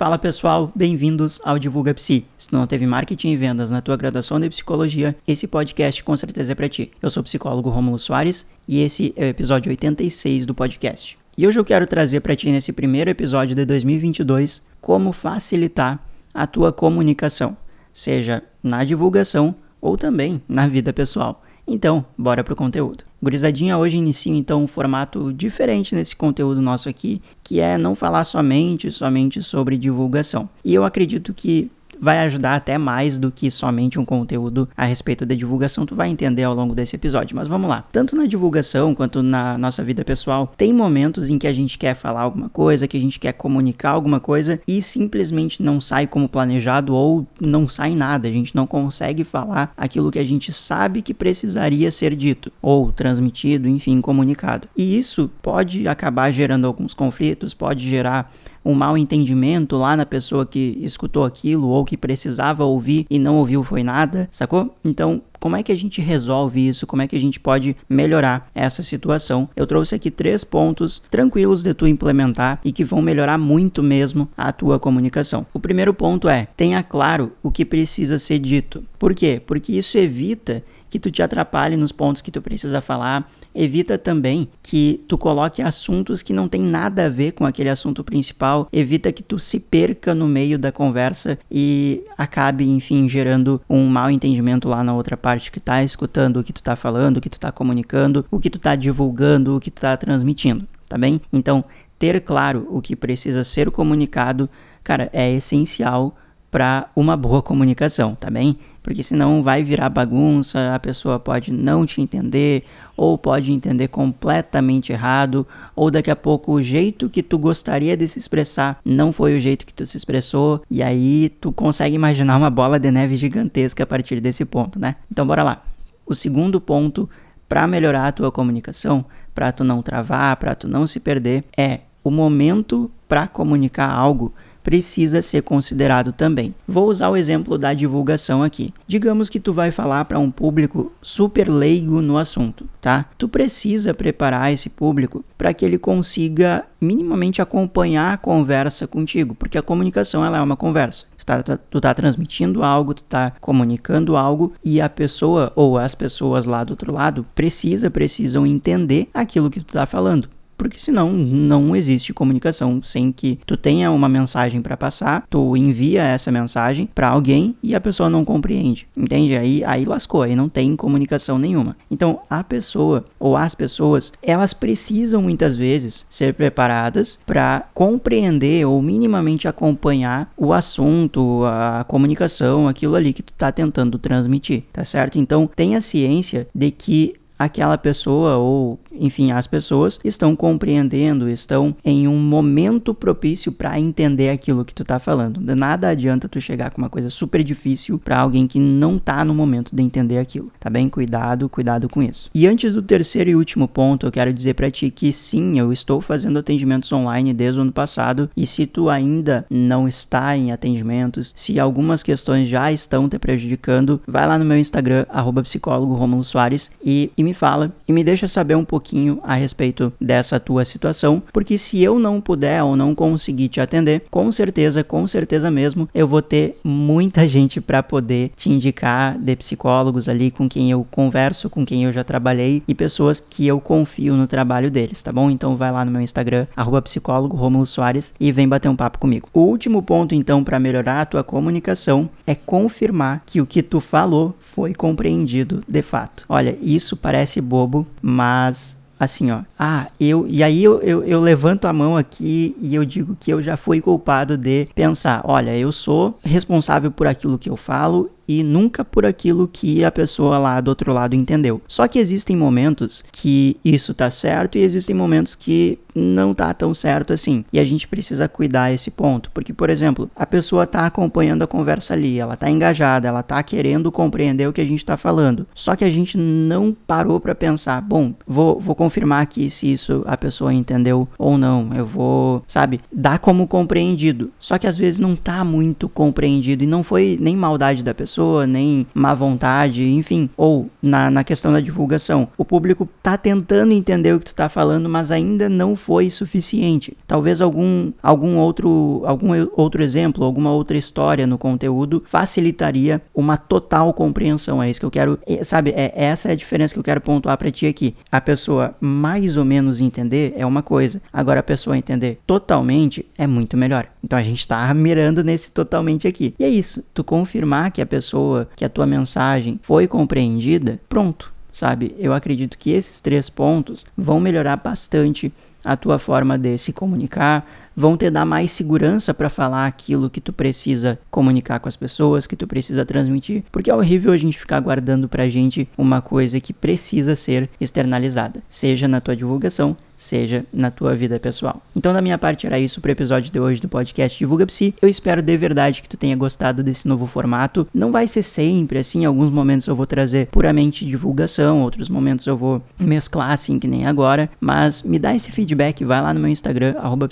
[0.00, 2.24] Fala pessoal, bem-vindos ao Divulga Psi.
[2.38, 6.52] Se não teve marketing e vendas na tua graduação de psicologia, esse podcast com certeza
[6.52, 6.90] é para ti.
[7.02, 11.18] Eu sou o psicólogo Rômulo Soares e esse é o episódio 86 do podcast.
[11.36, 16.46] E hoje eu quero trazer para ti nesse primeiro episódio de 2022 como facilitar a
[16.46, 17.54] tua comunicação,
[17.92, 21.42] seja na divulgação ou também na vida pessoal.
[21.72, 23.04] Então, bora pro conteúdo.
[23.22, 28.24] Gurizadinha hoje inicia então um formato diferente nesse conteúdo nosso aqui, que é não falar
[28.24, 30.50] somente, somente sobre divulgação.
[30.64, 35.26] E eu acredito que vai ajudar até mais do que somente um conteúdo a respeito
[35.26, 37.36] da divulgação, tu vai entender ao longo desse episódio.
[37.36, 37.84] Mas vamos lá.
[37.92, 41.94] Tanto na divulgação quanto na nossa vida pessoal, tem momentos em que a gente quer
[41.94, 46.28] falar alguma coisa, que a gente quer comunicar alguma coisa e simplesmente não sai como
[46.28, 48.28] planejado ou não sai nada.
[48.28, 52.92] A gente não consegue falar aquilo que a gente sabe que precisaria ser dito ou
[52.92, 54.68] transmitido, enfim, comunicado.
[54.76, 58.32] E isso pode acabar gerando alguns conflitos, pode gerar
[58.64, 63.36] um mal entendimento lá na pessoa que escutou aquilo ou que precisava ouvir e não
[63.36, 64.74] ouviu foi nada, sacou?
[64.84, 66.86] Então, como é que a gente resolve isso?
[66.86, 69.48] Como é que a gente pode melhorar essa situação?
[69.56, 74.28] Eu trouxe aqui três pontos tranquilos de tu implementar e que vão melhorar muito mesmo
[74.36, 75.46] a tua comunicação.
[75.54, 78.84] O primeiro ponto é: tenha claro o que precisa ser dito.
[78.98, 79.40] Por quê?
[79.44, 83.30] Porque isso evita que tu te atrapalhe nos pontos que tu precisa falar.
[83.54, 88.04] Evita também que tu coloque assuntos que não tem nada a ver com aquele assunto
[88.04, 88.68] principal.
[88.72, 94.10] Evita que tu se perca no meio da conversa e acabe, enfim, gerando um mal
[94.10, 97.30] entendimento lá na outra parte que tá escutando o que tu tá falando, o que
[97.30, 101.20] tu tá comunicando, o que tu tá divulgando, o que tu tá transmitindo, tá bem?
[101.32, 101.64] Então,
[101.98, 104.48] ter claro o que precisa ser comunicado,
[104.82, 106.16] cara, é essencial
[106.50, 108.58] para uma boa comunicação, tá bem?
[108.82, 112.64] Porque senão vai virar bagunça, a pessoa pode não te entender,
[112.96, 118.08] ou pode entender completamente errado, ou daqui a pouco o jeito que tu gostaria de
[118.08, 122.36] se expressar não foi o jeito que tu se expressou, e aí tu consegue imaginar
[122.36, 124.96] uma bola de neve gigantesca a partir desse ponto, né?
[125.10, 125.62] Então bora lá.
[126.04, 127.08] O segundo ponto
[127.48, 129.04] para melhorar a tua comunicação,
[129.34, 134.32] para tu não travar, para tu não se perder, é o momento para comunicar algo
[134.62, 136.54] precisa ser considerado também.
[136.66, 138.72] Vou usar o exemplo da divulgação aqui.
[138.86, 143.06] Digamos que tu vai falar para um público super leigo no assunto, tá?
[143.18, 149.58] Tu precisa preparar esse público para que ele consiga minimamente acompanhar a conversa contigo, porque
[149.58, 151.06] a comunicação ela é uma conversa.
[151.16, 155.94] Tu tá, tu tá transmitindo algo, tu tá comunicando algo e a pessoa ou as
[155.94, 160.28] pessoas lá do outro lado precisa precisam entender aquilo que tu tá falando
[160.60, 166.02] porque senão não existe comunicação sem que tu tenha uma mensagem para passar, tu envia
[166.02, 169.34] essa mensagem para alguém e a pessoa não compreende, entende?
[169.34, 171.78] Aí, aí lascou, aí não tem comunicação nenhuma.
[171.90, 178.82] Então, a pessoa ou as pessoas, elas precisam muitas vezes ser preparadas para compreender ou
[178.82, 185.18] minimamente acompanhar o assunto, a comunicação, aquilo ali que tu tá tentando transmitir, tá certo?
[185.18, 192.06] Então, tenha ciência de que aquela pessoa ou, enfim, as pessoas estão compreendendo, estão em
[192.06, 195.40] um momento propício para entender aquilo que tu tá falando.
[195.56, 199.34] Nada adianta tu chegar com uma coisa super difícil para alguém que não tá no
[199.34, 200.88] momento de entender aquilo, tá bem?
[200.88, 202.30] Cuidado, cuidado com isso.
[202.34, 205.72] E antes do terceiro e último ponto, eu quero dizer para ti que sim, eu
[205.72, 210.52] estou fazendo atendimentos online desde o ano passado e se tu ainda não está em
[210.52, 215.94] atendimentos, se algumas questões já estão te prejudicando, vai lá no meu Instagram, arroba psicólogo
[215.94, 218.89] Romulo Soares e, e me fala e me deixa saber um pouquinho
[219.22, 224.04] a respeito dessa tua situação, porque se eu não puder ou não conseguir te atender,
[224.10, 229.36] com certeza, com certeza mesmo, eu vou ter muita gente para poder te indicar de
[229.36, 233.60] psicólogos ali com quem eu converso, com quem eu já trabalhei e pessoas que eu
[233.60, 235.30] confio no trabalho deles, tá bom?
[235.30, 238.98] Então vai lá no meu Instagram, arroba psicólogo Romulo Soares e vem bater um papo
[238.98, 239.28] comigo.
[239.32, 243.80] O último ponto, então, para melhorar a tua comunicação é confirmar que o que tu
[243.80, 246.24] falou foi compreendido de fato.
[246.28, 249.40] Olha, isso parece bobo, mas assim, ó.
[249.58, 250.26] Ah, eu.
[250.28, 253.56] E aí eu, eu, eu, levanto a mão aqui e eu digo que eu já
[253.56, 258.84] fui culpado de pensar: olha, eu sou responsável por aquilo que eu falo e nunca
[258.84, 261.60] por aquilo que a pessoa lá do outro lado entendeu.
[261.66, 266.72] Só que existem momentos que isso tá certo e existem momentos que não tá tão
[266.72, 267.44] certo assim.
[267.52, 271.46] E a gente precisa cuidar esse ponto, porque por exemplo, a pessoa tá acompanhando a
[271.48, 275.44] conversa ali, ela tá engajada, ela tá querendo compreender o que a gente tá falando.
[275.52, 280.04] Só que a gente não parou para pensar, bom, vou, vou confirmar aqui se isso
[280.06, 281.70] a pessoa entendeu ou não.
[281.74, 284.30] Eu vou, sabe, dar como compreendido.
[284.38, 288.19] Só que às vezes não tá muito compreendido e não foi nem maldade da pessoa
[288.20, 292.28] pessoa, nem má vontade, enfim, ou na, na questão da divulgação.
[292.36, 296.96] O público tá tentando entender o que tu tá falando, mas ainda não foi suficiente.
[297.06, 303.92] Talvez algum, algum outro algum outro exemplo, alguma outra história no conteúdo facilitaria uma total
[303.94, 304.62] compreensão.
[304.62, 305.70] É isso que eu quero, é, sabe?
[305.70, 307.94] É essa é a diferença que eu quero pontuar para ti aqui.
[308.12, 311.00] A pessoa mais ou menos entender é uma coisa.
[311.12, 313.86] Agora a pessoa entender totalmente é muito melhor.
[314.04, 316.34] Então a gente tá mirando nesse totalmente aqui.
[316.38, 316.84] E é isso.
[316.92, 318.09] Tu confirmar que a pessoa,
[318.56, 321.94] que a tua mensagem foi compreendida, pronto sabe?
[321.98, 325.32] Eu acredito que esses três pontos vão melhorar bastante
[325.64, 327.46] a tua forma de se comunicar,
[327.76, 332.26] vão te dar mais segurança para falar aquilo que tu precisa comunicar com as pessoas,
[332.26, 336.40] que tu precisa transmitir, porque é horrível a gente ficar guardando pra gente uma coisa
[336.40, 341.62] que precisa ser externalizada, seja na tua divulgação, seja na tua vida pessoal.
[341.76, 344.74] Então, da minha parte, era isso pro episódio de hoje do podcast Divulga Psi.
[344.80, 347.68] Eu espero de verdade que tu tenha gostado desse novo formato.
[347.72, 352.26] Não vai ser sempre assim, em alguns momentos eu vou trazer puramente divulgação, outros momentos
[352.26, 356.20] eu vou mesclar assim, que nem agora, mas me dá esse feedback, vai lá no
[356.20, 357.08] meu Instagram, arroba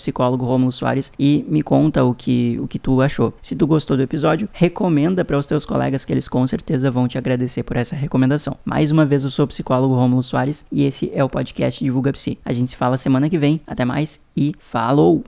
[1.18, 3.34] e me conta o que, o que tu achou.
[3.42, 7.08] Se tu gostou do episódio, recomenda para os teus colegas que eles com certeza vão
[7.08, 8.56] te agradecer por essa recomendação.
[8.64, 12.12] Mais uma vez, eu sou o psicólogo Romulo Soares e esse é o podcast Divulga
[12.12, 12.38] Psi.
[12.44, 13.60] A gente se fala semana que vem.
[13.66, 15.24] Até mais e falou!